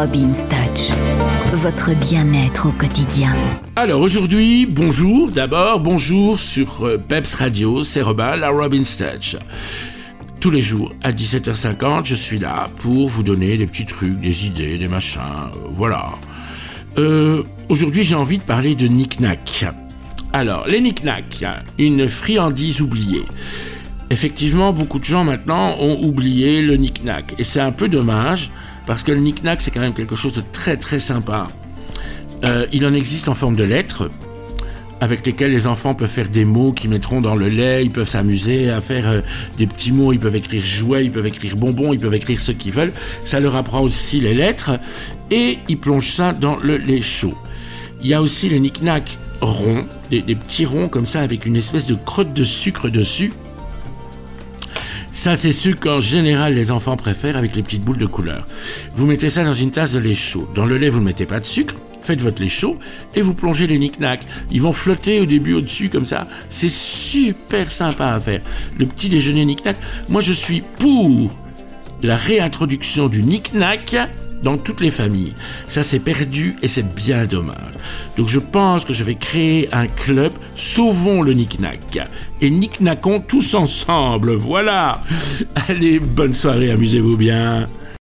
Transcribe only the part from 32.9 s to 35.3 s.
existe en forme de lettres, avec